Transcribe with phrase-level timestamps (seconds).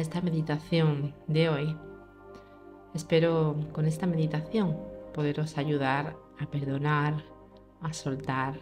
[0.00, 1.76] esta meditación de hoy.
[2.94, 4.76] Espero con esta meditación
[5.12, 7.22] poderos ayudar a perdonar,
[7.80, 8.60] a soltar,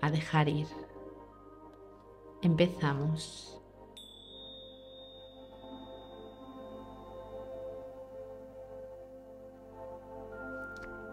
[0.00, 0.66] a dejar ir.
[2.42, 3.60] Empezamos.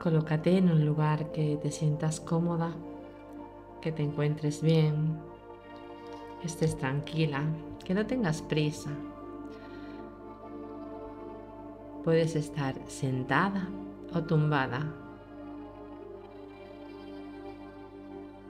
[0.02, 2.76] Colócate en un lugar que te sientas cómoda,
[3.82, 5.20] que te encuentres bien,
[6.42, 7.42] que estés tranquila,
[7.84, 8.92] que no tengas prisa.
[12.06, 13.68] Puedes estar sentada
[14.14, 14.94] o tumbada.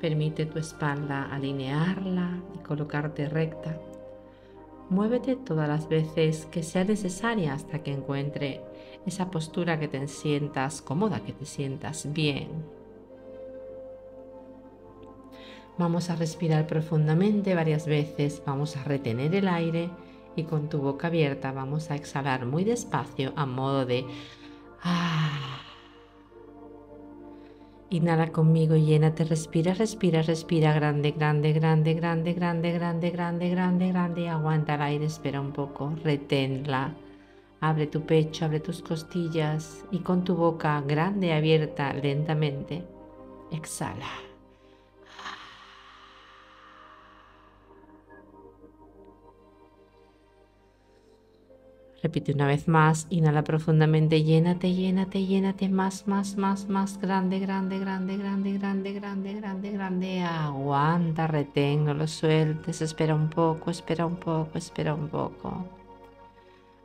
[0.02, 3.80] Permite tu espalda alinearla y colocarte recta.
[4.90, 8.62] Muévete todas las veces que sea necesaria hasta que encuentre
[9.06, 12.50] esa postura que te sientas cómoda, que te sientas bien.
[15.78, 19.90] Vamos a respirar profundamente varias veces, vamos a retener el aire
[20.36, 24.06] y con tu boca abierta vamos a exhalar muy despacio a modo de...
[24.84, 25.62] Ah.
[27.90, 34.30] Inhala conmigo, llénate, respira, respira, respira, grande, grande, grande, grande, grande, grande, grande, grande, grande,
[34.30, 36.96] aguanta el aire, espera un poco, reténla.
[37.62, 42.84] Abre tu pecho, abre tus costillas y con tu boca grande abierta lentamente,
[43.52, 44.35] exhala.
[52.06, 57.80] Repite una vez más, inhala profundamente, llénate, llénate, llénate más, más, más, más, grande, grande,
[57.80, 60.22] grande, grande, grande, grande, grande, grande.
[60.22, 65.66] Aguanta, retén, no lo sueltes, espera un poco, espera un poco, espera un poco.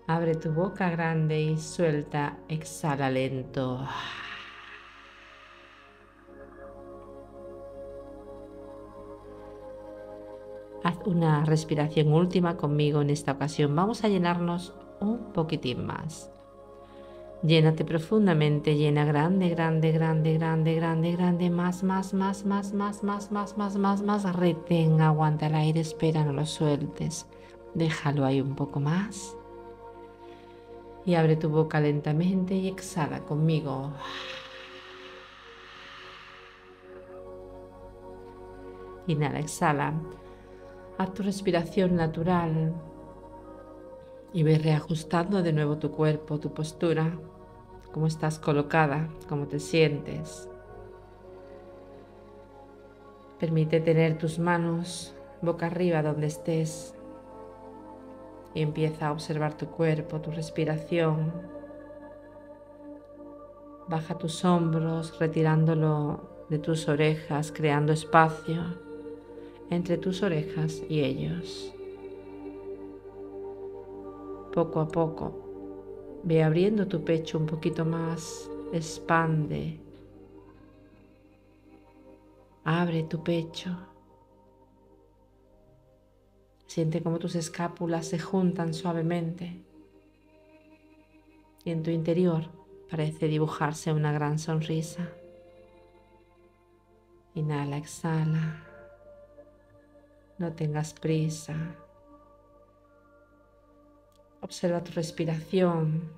[0.07, 3.87] Abre tu boca grande y suelta, exhala lento.
[10.83, 13.77] Haz una respiración última conmigo en esta ocasión.
[13.77, 16.31] Vamos a llenarnos un poquitín más.
[17.43, 23.31] Llénate profundamente, llena grande, grande, grande, grande, grande, grande, más, más, más, más, más, más,
[23.33, 24.37] más, más, más, más.
[24.37, 27.27] Retén, aguanta el aire, espera, no lo sueltes.
[27.75, 29.37] Déjalo ahí un poco más
[31.05, 33.93] y abre tu boca lentamente y exhala conmigo.
[39.07, 39.95] Inhala, exhala.
[40.99, 42.75] Haz tu respiración natural
[44.33, 47.19] y ve reajustando de nuevo tu cuerpo, tu postura,
[47.93, 50.49] cómo estás colocada, cómo te sientes.
[53.39, 56.95] Permite tener tus manos boca arriba donde estés
[58.55, 61.33] y empieza a observar tu cuerpo, tu respiración.
[63.89, 68.63] Baja tus hombros retirándolo de tus orejas, creando espacio
[69.71, 71.73] entre tus orejas y ellos.
[74.53, 79.79] Poco a poco, ve abriendo tu pecho un poquito más, expande.
[82.65, 83.77] Abre tu pecho.
[86.67, 89.65] Siente cómo tus escápulas se juntan suavemente
[91.65, 92.45] y en tu interior
[92.91, 95.11] parece dibujarse una gran sonrisa.
[97.35, 98.65] Inhala, exhala.
[100.39, 101.77] No tengas prisa.
[104.41, 106.11] Observa tu respiración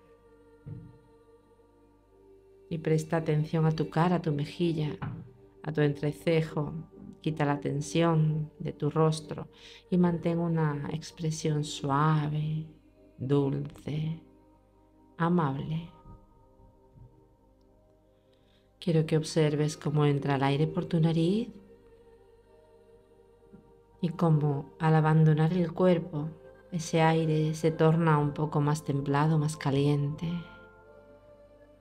[2.70, 4.96] y presta atención a tu cara, a tu mejilla,
[5.62, 6.72] a tu entrecejo,
[7.22, 9.46] Quita la tensión de tu rostro
[9.88, 12.66] y mantén una expresión suave,
[13.16, 14.20] dulce,
[15.16, 15.88] amable.
[18.80, 21.48] Quiero que observes cómo entra el aire por tu nariz
[24.00, 26.28] y cómo al abandonar el cuerpo
[26.72, 30.28] ese aire se torna un poco más templado, más caliente.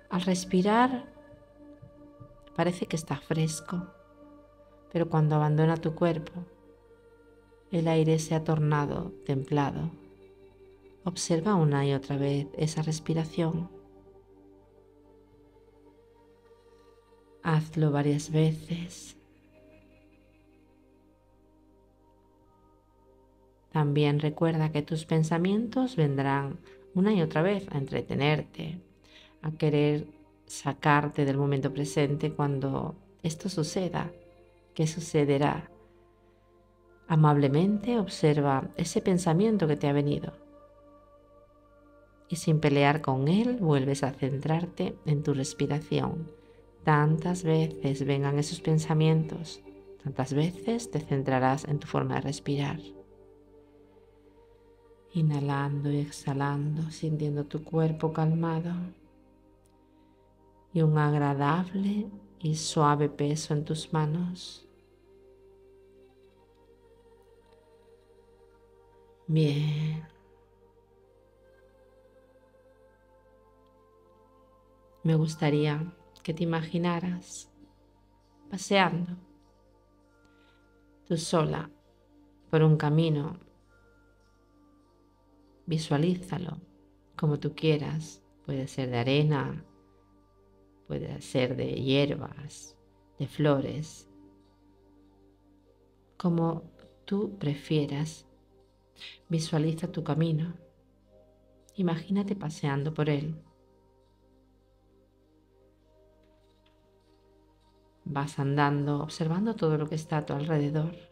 [0.10, 1.12] Al respirar
[2.56, 3.88] parece que está fresco
[4.92, 6.34] pero cuando abandona tu cuerpo,
[7.72, 9.90] el aire se ha tornado templado.
[11.06, 13.70] Observa una y otra vez esa respiración.
[17.42, 19.18] Hazlo varias veces.
[23.72, 26.60] También recuerda que tus pensamientos vendrán
[26.94, 28.80] una y otra vez a entretenerte,
[29.42, 30.08] a querer
[30.46, 34.12] sacarte del momento presente cuando esto suceda
[34.74, 35.70] ¿Qué sucederá?
[37.08, 40.32] Amablemente observa ese pensamiento que te ha venido
[42.30, 46.32] y sin pelear con él vuelves a centrarte en tu respiración.
[46.86, 49.62] Tantas veces vengan esos pensamientos,
[50.02, 52.80] tantas veces te centrarás en tu forma de respirar.
[55.13, 58.74] Inhalando y exhalando, sintiendo tu cuerpo calmado
[60.74, 62.10] y un agradable
[62.40, 64.66] y suave peso en tus manos.
[69.28, 70.06] Bien.
[75.04, 77.50] Me gustaría que te imaginaras
[78.50, 79.18] paseando
[81.08, 81.69] tú sola
[82.50, 83.50] por un camino.
[85.72, 86.58] Visualízalo
[87.16, 88.22] como tú quieras.
[88.46, 89.64] Puede ser de arena,
[90.86, 92.76] puede ser de hierbas,
[93.18, 94.10] de flores,
[96.18, 96.64] como
[97.06, 98.28] tú prefieras.
[99.30, 100.56] Visualiza tu camino.
[101.78, 103.42] Imagínate paseando por él.
[108.04, 111.11] Vas andando, observando todo lo que está a tu alrededor.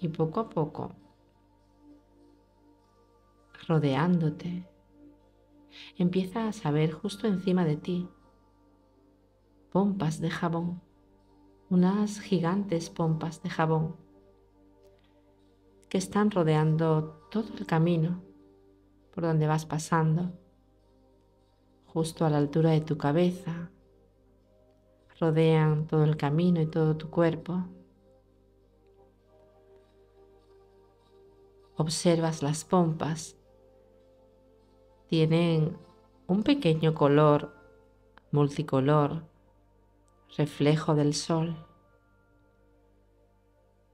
[0.00, 0.92] Y poco a poco,
[3.68, 4.66] rodeándote,
[5.96, 8.08] empiezas a ver justo encima de ti
[9.70, 10.80] pompas de jabón,
[11.68, 13.96] unas gigantes pompas de jabón
[15.88, 18.22] que están rodeando todo el camino
[19.14, 20.32] por donde vas pasando
[21.92, 23.70] justo a la altura de tu cabeza,
[25.18, 27.64] rodean todo el camino y todo tu cuerpo.
[31.80, 33.38] Observas las pompas,
[35.08, 35.78] tienen
[36.26, 37.54] un pequeño color
[38.32, 39.24] multicolor,
[40.36, 41.56] reflejo del sol.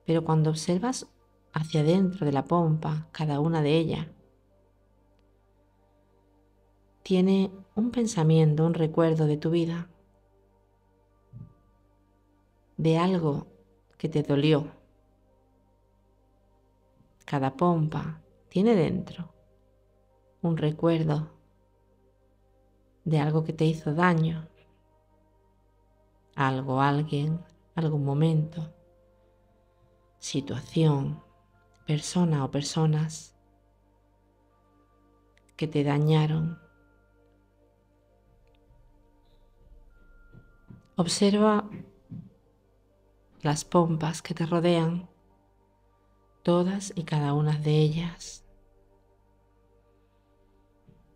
[0.04, 1.06] Pero cuando observas
[1.52, 4.08] hacia adentro de la pompa, cada una de ellas,
[7.04, 9.88] tiene un pensamiento, un recuerdo de tu vida,
[12.78, 13.46] de algo
[13.96, 14.72] que te dolió.
[17.26, 19.34] Cada pompa tiene dentro
[20.42, 21.28] un recuerdo
[23.04, 24.48] de algo que te hizo daño,
[26.36, 27.44] algo, alguien,
[27.74, 28.72] algún momento,
[30.20, 31.20] situación,
[31.84, 33.36] persona o personas
[35.56, 36.60] que te dañaron.
[40.94, 41.68] Observa
[43.42, 45.08] las pompas que te rodean,
[46.46, 48.44] todas y cada una de ellas.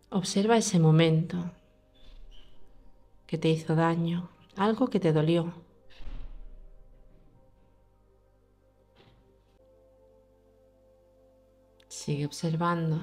[0.09, 1.37] Observa ese momento
[3.27, 5.53] que te hizo daño, algo que te dolió.
[11.87, 12.99] Sigue observando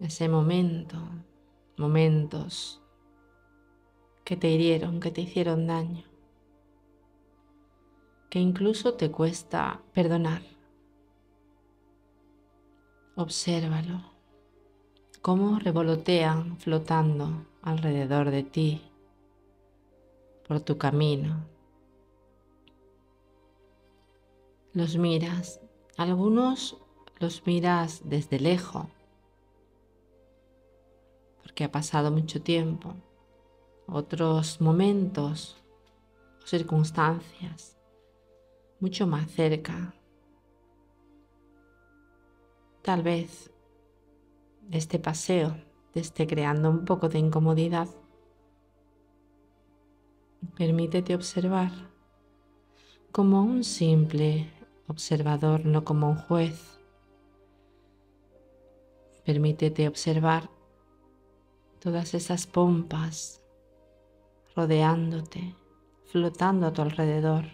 [0.00, 0.98] ese momento,
[1.76, 2.82] momentos
[4.24, 6.02] que te hirieron, que te hicieron daño,
[8.28, 10.55] que incluso te cuesta perdonar.
[13.18, 14.02] Obsérvalo,
[15.22, 18.82] cómo revolotean flotando alrededor de ti,
[20.46, 21.46] por tu camino.
[24.74, 25.62] Los miras,
[25.96, 26.76] algunos
[27.18, 28.84] los miras desde lejos,
[31.40, 32.92] porque ha pasado mucho tiempo
[33.86, 35.56] otros momentos
[36.42, 37.78] o circunstancias
[38.78, 39.94] mucho más cerca.
[42.86, 43.50] Tal vez
[44.70, 45.56] este paseo
[45.92, 47.88] te esté creando un poco de incomodidad.
[50.56, 51.72] Permítete observar
[53.10, 54.52] como un simple
[54.86, 56.78] observador, no como un juez.
[59.24, 60.48] Permítete observar
[61.80, 63.42] todas esas pompas
[64.54, 65.56] rodeándote,
[66.04, 67.46] flotando a tu alrededor.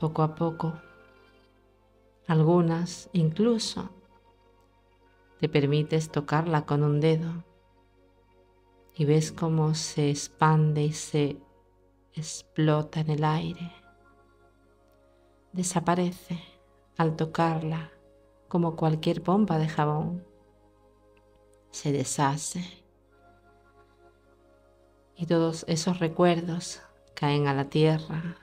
[0.00, 0.72] Poco a poco,
[2.26, 3.90] algunas incluso
[5.38, 7.44] te permites tocarla con un dedo
[8.94, 11.36] y ves cómo se expande y se
[12.14, 13.72] explota en el aire.
[15.52, 16.40] Desaparece
[16.96, 17.90] al tocarla
[18.48, 20.24] como cualquier pompa de jabón.
[21.72, 22.64] Se deshace
[25.14, 26.80] y todos esos recuerdos
[27.14, 28.38] caen a la tierra,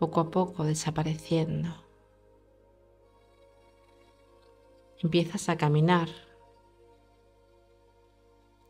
[0.00, 1.68] poco a poco desapareciendo.
[5.02, 6.08] Empiezas a caminar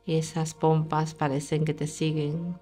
[0.04, 2.58] y esas pompas parecen que te siguen.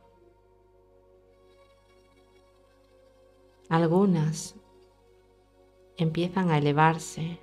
[3.70, 4.54] Algunas
[5.96, 7.40] empiezan a elevarse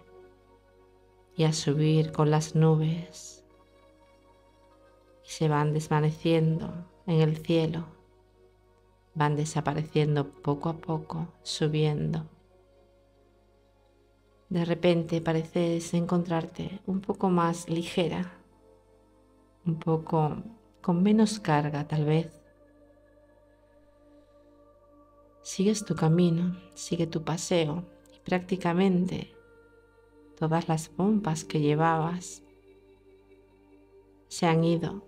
[1.35, 3.43] y a subir con las nubes
[5.25, 6.71] y se van desvaneciendo
[7.07, 7.94] en el cielo
[9.15, 12.27] van desapareciendo poco a poco, subiendo.
[14.49, 18.31] De repente pareces encontrarte un poco más ligera,
[19.65, 20.43] un poco
[20.81, 22.41] con menos carga tal vez.
[25.41, 27.83] Sigues tu camino, sigue tu paseo
[28.15, 29.33] y prácticamente
[30.37, 32.43] todas las pompas que llevabas
[34.27, 35.05] se han ido,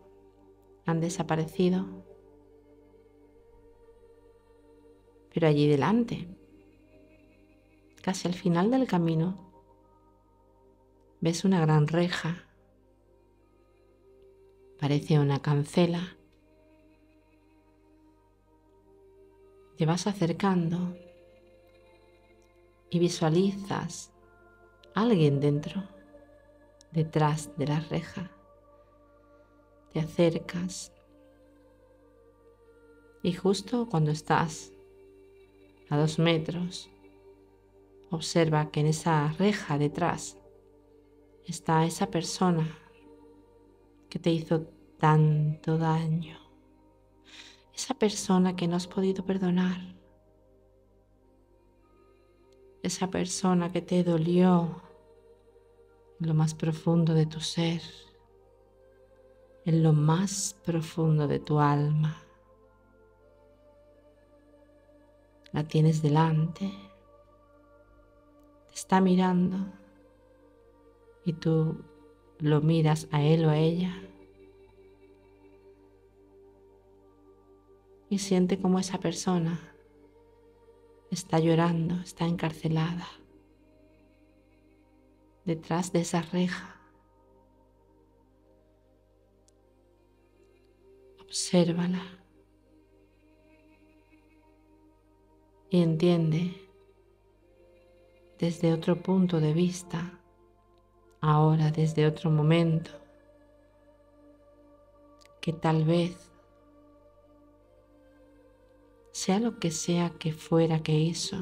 [0.85, 2.06] han desaparecido.
[5.38, 6.27] Pero allí delante,
[8.01, 9.38] casi al final del camino,
[11.22, 12.44] ves una gran reja.
[14.79, 16.17] Parece una cancela.
[19.77, 20.98] Te vas acercando
[22.89, 24.12] y visualizas
[24.96, 25.84] a alguien dentro,
[26.91, 28.32] detrás de la reja
[29.94, 30.91] te acercas
[33.22, 34.74] y justo cuando estás
[35.89, 36.89] a dos metros,
[38.10, 40.38] observa que en esa reja detrás
[41.46, 42.67] está esa persona
[44.10, 44.62] que te hizo
[45.00, 46.38] tanto daño,
[47.74, 49.79] esa persona que no has podido perdonar,
[52.84, 54.82] esa persona que te dolió
[56.20, 57.82] en lo más profundo de tu ser
[59.67, 62.24] en lo más profundo de tu alma.
[65.53, 66.71] La tienes delante,
[68.67, 69.57] te está mirando
[71.25, 71.83] y tú
[72.39, 73.95] lo miras a él o a ella
[78.09, 79.59] y siente como esa persona
[81.11, 83.07] está llorando, está encarcelada
[85.45, 86.75] detrás de esa reja.
[91.21, 92.16] Obsérvala
[95.69, 96.67] y entiende
[98.39, 100.19] desde otro punto de vista,
[101.21, 102.91] ahora desde otro momento,
[105.41, 106.15] que tal vez
[109.12, 111.38] sea lo que sea que fuera que hizo,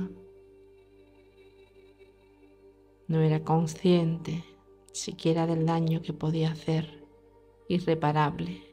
[3.07, 4.43] no era consciente
[4.91, 7.05] siquiera del daño que podía hacer
[7.67, 8.63] irreparable.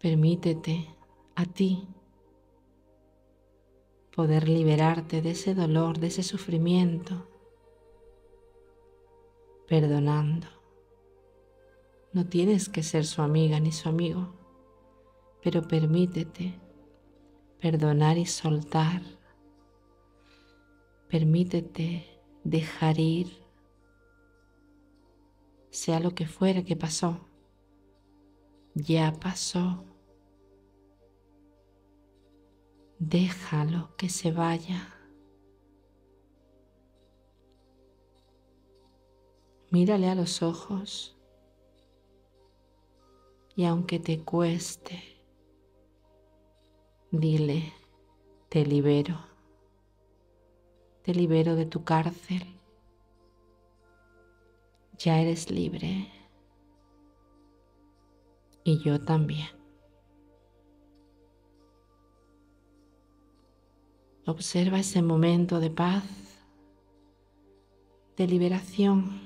[0.00, 0.88] Permítete
[1.36, 1.88] a ti
[4.14, 7.28] poder liberarte de ese dolor, de ese sufrimiento,
[9.66, 10.46] perdonando.
[12.12, 14.32] No tienes que ser su amiga ni su amigo,
[15.42, 16.60] pero permítete
[17.60, 19.02] perdonar y soltar.
[21.08, 23.42] Permítete dejar ir,
[25.70, 27.26] sea lo que fuera que pasó,
[28.74, 29.93] ya pasó.
[33.06, 34.94] Déjalo que se vaya.
[39.70, 41.14] Mírale a los ojos
[43.54, 45.02] y aunque te cueste,
[47.10, 47.74] dile,
[48.48, 49.18] te libero,
[51.02, 52.58] te libero de tu cárcel,
[54.96, 56.10] ya eres libre
[58.64, 59.63] y yo también.
[64.26, 66.04] Observa ese momento de paz,
[68.16, 69.20] de liberación.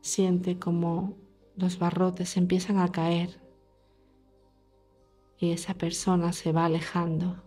[0.00, 1.14] Siente como
[1.56, 3.40] los barrotes empiezan a caer
[5.38, 7.42] y esa persona se va alejando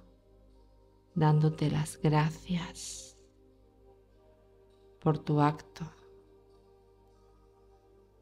[1.16, 3.18] dándote las gracias
[5.02, 5.86] por tu acto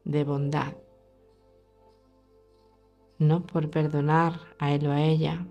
[0.04, 0.74] de bondad,
[3.18, 5.46] no por perdonar a él o a ella,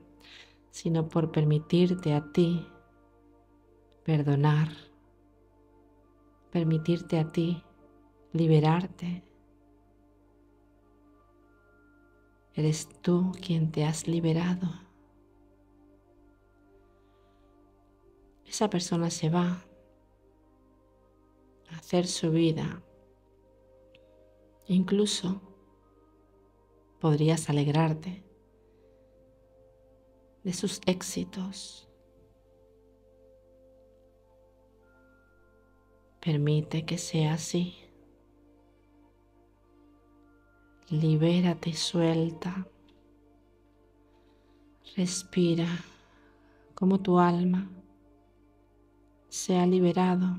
[0.78, 2.64] sino por permitirte a ti
[4.04, 4.70] perdonar,
[6.52, 7.64] permitirte a ti
[8.32, 9.24] liberarte.
[12.54, 14.68] Eres tú quien te has liberado.
[18.46, 19.66] Esa persona se va
[21.72, 22.84] a hacer su vida.
[24.68, 25.42] Incluso
[27.00, 28.27] podrías alegrarte
[30.44, 31.88] de sus éxitos.
[36.20, 37.78] Permite que sea así.
[40.90, 42.68] Libérate, suelta.
[44.96, 45.68] Respira
[46.74, 47.70] como tu alma
[49.30, 50.36] se ha liberado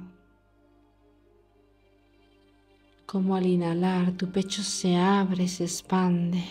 [3.06, 6.44] como al inhalar tu pecho se abre y se expande,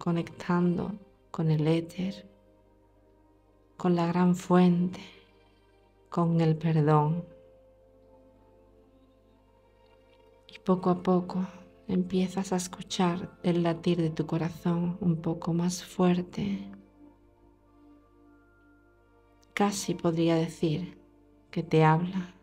[0.00, 0.92] conectando
[1.30, 2.26] con el éter,
[3.76, 5.02] con la gran fuente,
[6.08, 7.26] con el perdón.
[10.48, 11.46] Y poco a poco
[11.86, 16.66] empiezas a escuchar el latir de tu corazón un poco más fuerte.
[19.52, 20.98] Casi podría decir
[21.50, 22.34] que te habla.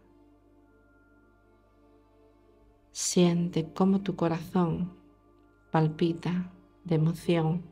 [2.91, 4.95] Siente cómo tu corazón
[5.71, 6.51] palpita
[6.87, 7.63] de emoción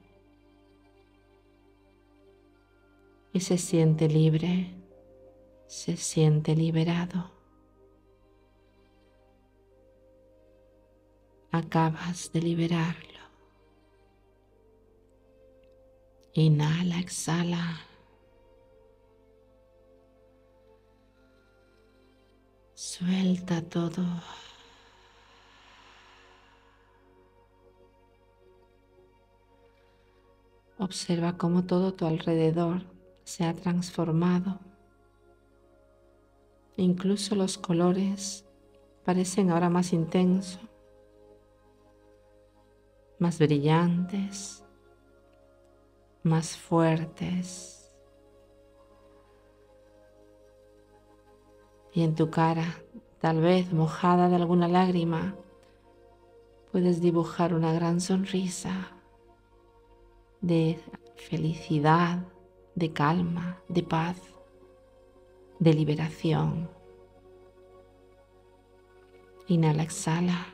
[3.34, 4.74] y se siente libre,
[5.68, 7.32] se siente liberado.
[11.52, 13.20] Acabas de liberarlo.
[16.34, 17.80] Inhala, exhala.
[22.74, 24.04] Suelta todo.
[30.86, 32.84] Observa cómo todo tu alrededor
[33.24, 34.60] se ha transformado.
[36.78, 38.46] Incluso los colores
[39.04, 40.60] parecen ahora más intensos
[43.18, 44.64] más brillantes,
[46.22, 47.92] más fuertes.
[51.94, 52.76] Y en tu cara,
[53.20, 55.34] tal vez mojada de alguna lágrima,
[56.72, 58.92] puedes dibujar una gran sonrisa
[60.46, 60.80] de
[61.16, 62.24] felicidad,
[62.76, 64.18] de calma, de paz,
[65.60, 66.70] de liberación.
[69.48, 70.48] Inhala, exhala.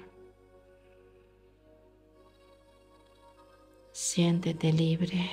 [3.91, 5.29] Siéntete libre.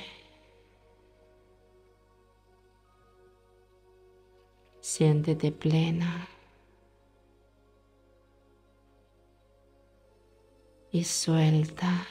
[4.81, 6.27] Siéntete plena.
[10.91, 12.07] Y suelta.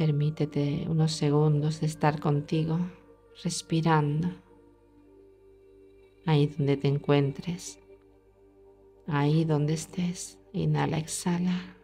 [0.00, 2.78] Permítete unos segundos de estar contigo,
[3.44, 4.30] respirando
[6.24, 7.78] ahí donde te encuentres.
[9.06, 11.76] Ahí donde estés, inhala, exhala.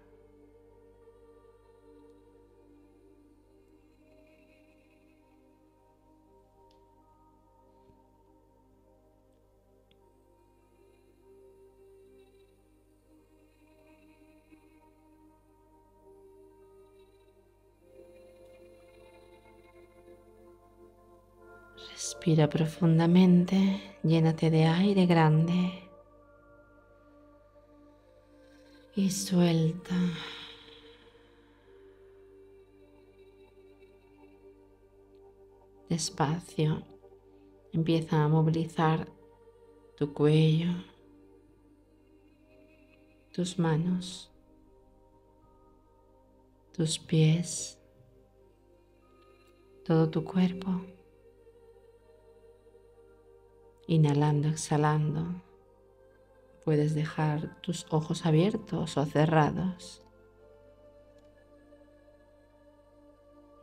[22.27, 25.85] Respira profundamente, llénate de aire grande.
[28.97, 29.95] y suelta.
[35.89, 36.83] Despacio
[37.73, 39.07] empieza a movilizar
[39.97, 40.73] tu cuello,
[43.33, 44.33] tus manos,
[46.73, 47.79] tus pies,
[49.85, 50.97] todo tu cuerpo.
[53.87, 55.43] Inhalando, exhalando.
[56.65, 60.03] Puedes dejar tus ojos abiertos o cerrados.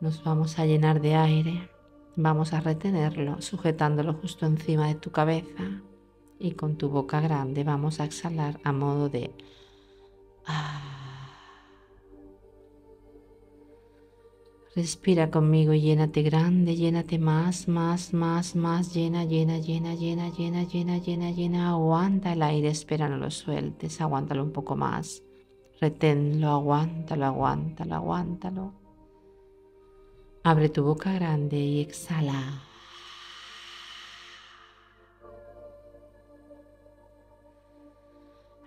[0.00, 1.70] Nos vamos a llenar de aire.
[2.16, 5.82] Vamos a retenerlo sujetándolo justo encima de tu cabeza
[6.38, 9.32] y con tu boca grande vamos a exhalar a modo de...
[10.46, 10.93] Ah.
[14.74, 20.64] Respira conmigo y llénate grande, llénate más, más, más, más, llena, llena, llena, llena, llena,
[20.64, 21.70] llena, llena, llena.
[21.70, 25.22] Aguanta el aire, espera, no lo sueltes, aguántalo un poco más.
[25.80, 28.72] Reténlo, aguántalo, aguántalo, aguántalo.
[30.42, 32.73] Abre tu boca grande y exhala.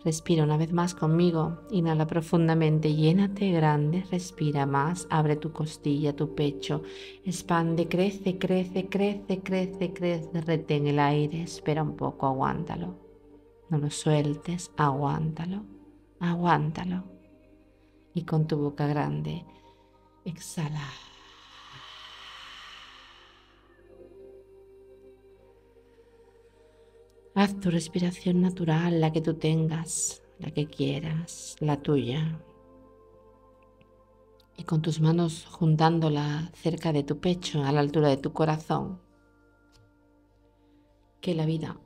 [0.08, 1.64] Respira una vez más conmigo.
[1.70, 6.82] Inhala profundamente, llénate grande, respira más, abre tu costilla, tu pecho,
[7.26, 12.96] expande, crece, crece, crece, crece, crece, retén el aire, espera un poco, aguántalo.
[13.70, 15.66] No lo sueltes, aguántalo,
[16.22, 17.04] aguántalo.
[18.14, 19.44] Y con tu boca grande,
[20.24, 20.88] exhala.
[27.38, 32.42] Haz tu respiración natural, la que tú tengas, la que quieras, la tuya.
[34.56, 39.00] Y con tus manos juntándola cerca de tu pecho, a la altura de tu corazón,
[41.22, 41.80] que la vida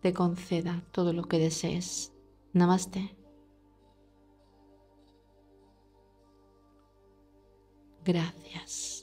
[0.00, 2.14] te conceda todo lo que desees.
[2.54, 3.14] Namaste.
[8.06, 8.97] Gracias.